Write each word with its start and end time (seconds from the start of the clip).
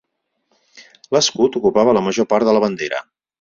L'escut 1.17 1.59
ocupava 1.61 1.95
la 1.99 2.03
major 2.07 2.29
part 2.33 2.49
de 2.51 2.57
la 2.59 2.65
bandera. 2.65 3.05